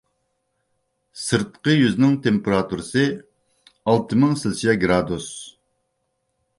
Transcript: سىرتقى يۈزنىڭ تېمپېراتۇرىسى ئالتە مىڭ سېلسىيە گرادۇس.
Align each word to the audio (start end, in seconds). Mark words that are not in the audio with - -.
سىرتقى 1.23 1.75
يۈزنىڭ 1.81 2.17
تېمپېراتۇرىسى 2.25 3.05
ئالتە 3.21 4.21
مىڭ 4.25 4.35
سېلسىيە 4.45 4.79
گرادۇس. 4.87 5.33